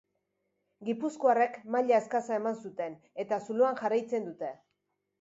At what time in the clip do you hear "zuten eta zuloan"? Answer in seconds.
2.65-3.81